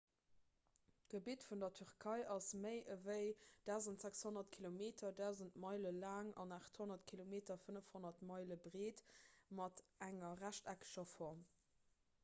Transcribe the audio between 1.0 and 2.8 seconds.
d'gebitt vun der tierkei ass méi